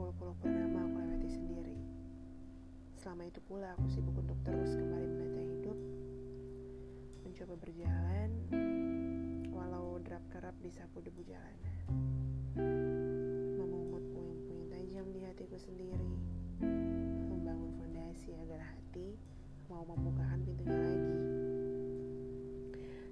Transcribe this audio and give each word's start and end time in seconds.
berpuluh-puluh 0.00 0.36
purnama 0.40 0.80
aku 0.88 0.96
lewati 0.96 1.28
sendiri. 1.28 1.76
Selama 2.96 3.28
itu 3.28 3.36
pula 3.44 3.76
aku 3.76 3.84
sibuk 3.92 4.16
untuk 4.16 4.40
terus 4.48 4.72
kembali 4.72 5.06
menata 5.12 5.42
hidup, 5.44 5.78
mencoba 7.20 7.54
berjalan, 7.60 8.30
walau 9.52 10.00
derap 10.00 10.24
kerap 10.32 10.56
disapu 10.64 11.04
debu 11.04 11.20
jalanan. 11.28 11.84
Memungut 13.60 14.00
puing-puing 14.16 14.72
tajam 14.72 15.04
di 15.12 15.20
hatiku 15.20 15.60
sendiri, 15.60 16.16
membangun 17.28 17.76
fondasi 17.76 18.32
agar 18.40 18.72
hati 18.72 19.20
mau 19.68 19.84
membukakan 19.84 20.40
pintunya 20.48 20.80
lagi. 20.80 21.16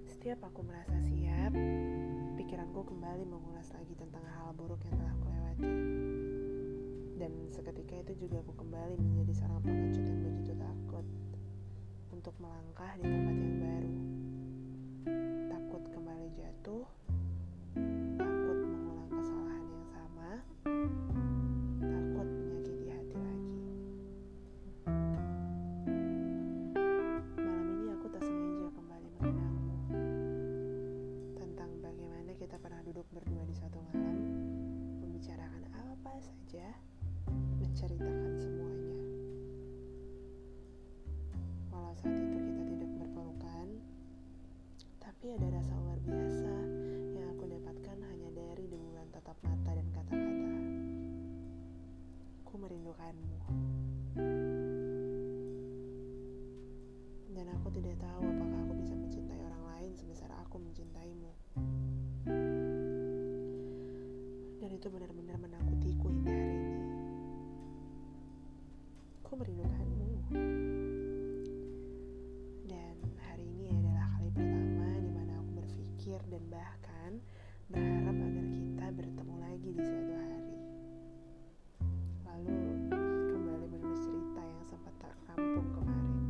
Setiap 0.09 0.41
aku 0.41 0.65
merasa 0.65 0.97
siap, 1.05 1.52
pikiranku 2.41 2.80
kembali 2.80 3.29
mengulas 3.29 3.69
lagi 3.77 3.93
tentang 3.93 4.25
hal 4.25 4.57
buruk 4.57 4.80
yang 4.89 4.97
telah 4.97 5.12
aku 5.20 5.27
lewati. 5.29 5.69
Dan 7.19 7.35
seketika 7.51 7.99
itu 7.99 8.31
juga 8.31 8.39
aku 8.47 8.63
kembali 8.63 8.95
menjadi 8.95 9.43
seorang 9.43 9.59
pengecut 9.67 10.07
yang 10.07 10.23
begitu 10.23 10.55
takut 10.55 11.03
untuk 12.15 12.31
melangkah 12.39 12.95
di 12.95 13.11
tempat 13.11 13.35
yang 13.35 13.57
baru. 13.59 13.95
Takut 15.51 15.83
kembali 15.91 16.29
jatuh, 16.39 16.87
takut 18.23 18.59
mengulang 18.63 19.11
kesalahan 19.11 19.67
yang 19.67 19.87
sama, 19.91 20.31
takut 21.83 22.29
menyakiti 22.39 22.87
hati 22.87 23.17
lagi. 23.19 23.59
Malam 27.35 27.66
ini 27.66 27.87
aku 27.99 28.07
tak 28.15 28.23
sengaja 28.23 28.71
kembali 28.79 29.09
mengenangmu 29.19 29.75
tentang 31.35 31.71
bagaimana 31.83 32.30
kita 32.39 32.57
pernah 32.63 32.79
duduk 32.87 33.10
berdua 33.10 33.43
di 33.43 33.59
satu 33.59 33.82
malam, 33.91 34.16
membicarakan 35.03 35.66
apa 35.75 36.15
saja, 36.23 36.79
menceritakan 37.69 38.33
semuanya. 38.41 38.97
Walau 41.69 41.93
saat 42.01 42.16
itu 42.16 42.38
kita 42.41 42.63
tidak 42.65 42.91
berpelukan, 42.97 43.66
tapi 44.97 45.27
ada 45.37 45.47
rasa 45.52 45.73
luar 45.77 46.01
biasa 46.01 46.55
yang 47.13 47.27
aku 47.37 47.45
dapatkan 47.45 47.99
hanya 48.09 48.29
dari 48.33 48.65
deburan 48.73 49.09
tatap 49.13 49.37
mata 49.45 49.71
dan 49.77 49.88
kata-kata. 49.93 50.52
Ku 52.49 52.55
merindukanmu. 52.57 53.38
Dan 57.37 57.47
aku 57.53 57.69
tidak 57.77 58.01
tahu 58.01 58.23
apakah 58.25 58.59
aku 58.65 58.75
bisa 58.80 58.95
mencintai 58.97 59.41
orang 59.45 59.65
lain 59.77 59.93
sebesar 59.93 60.32
aku 60.41 60.57
mencintaimu. 60.57 61.32
Dan 64.59 64.71
itu 64.75 64.87
benar-benar 64.91 65.18
dan 76.39 76.55
bahkan 76.55 77.11
berharap 77.67 78.15
agar 78.15 78.47
kita 78.47 78.87
bertemu 78.94 79.34
lagi 79.43 79.71
di 79.75 79.83
suatu 79.83 80.15
hari. 80.15 80.55
Lalu 82.31 82.59
kembali 83.27 83.67
menulis 83.75 84.00
cerita 84.06 84.43
yang 84.47 84.62
sempat 84.71 84.94
terkampung 85.03 85.69
kemarin. 85.75 86.22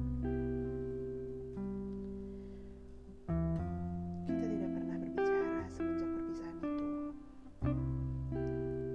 Kita 4.25 4.45
tidak 4.49 4.71
pernah 4.81 4.97
berbicara 4.97 5.63
semenjak 5.77 6.09
perpisahan 6.09 6.57
itu. 6.57 6.93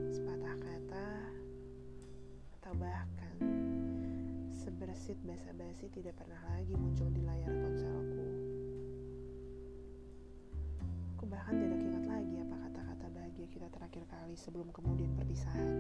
Sepatah 0.10 0.56
kata 0.66 1.10
atau 2.58 2.74
bahkan 2.74 3.38
sebersit 4.50 5.22
basa-basi 5.22 5.94
tidak 5.94 6.18
pernah 6.18 6.42
lagi 6.58 6.74
muncul 6.74 7.06
di 7.14 7.22
layar 7.22 7.54
ponselku. 7.54 8.33
Kali 14.08 14.36
sebelum 14.38 14.70
kemudian 14.70 15.12
perpisahan. 15.16 15.72